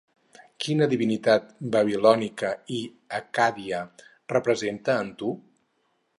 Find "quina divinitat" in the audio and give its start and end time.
0.63-1.51